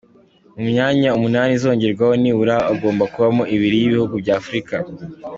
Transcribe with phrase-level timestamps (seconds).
[0.59, 4.75] Mu myanya umunani izongerwaho, nibura hagomba kubamo ibiri y’ibihugu bya Afurika.